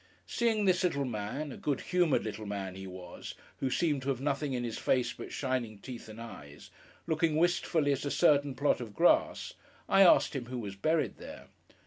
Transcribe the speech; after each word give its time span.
Seeing 0.25 0.65
this 0.65 0.83
little 0.83 1.05
man 1.05 1.51
(a 1.51 1.57
good 1.57 1.79
humoured 1.81 2.23
little 2.23 2.47
man 2.47 2.73
he 2.73 2.87
was, 2.87 3.35
who 3.59 3.69
seemed 3.69 4.01
to 4.01 4.09
have 4.09 4.19
nothing 4.19 4.53
in 4.53 4.63
his 4.63 4.79
face 4.79 5.13
but 5.13 5.31
shining 5.31 5.77
teeth 5.77 6.09
and 6.09 6.19
eyes) 6.19 6.71
looking 7.05 7.35
wistfully 7.37 7.93
at 7.93 8.03
a 8.03 8.09
certain 8.09 8.55
plot 8.55 8.81
of 8.81 8.95
grass, 8.95 9.53
I 9.87 10.01
asked 10.01 10.35
him 10.35 10.45
who 10.47 10.57
was 10.57 10.75
buried 10.75 11.17
there. 11.17 11.49